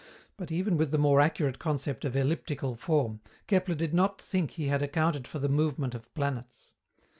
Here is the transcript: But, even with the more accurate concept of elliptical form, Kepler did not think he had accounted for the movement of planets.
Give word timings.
But, 0.35 0.51
even 0.51 0.77
with 0.77 0.89
the 0.89 0.97
more 0.97 1.21
accurate 1.21 1.59
concept 1.59 2.05
of 2.05 2.15
elliptical 2.15 2.75
form, 2.75 3.19
Kepler 3.45 3.75
did 3.75 3.93
not 3.93 4.19
think 4.19 4.49
he 4.49 4.65
had 4.65 4.81
accounted 4.81 5.27
for 5.27 5.37
the 5.37 5.47
movement 5.47 5.93
of 5.93 6.11
planets. 6.15 6.71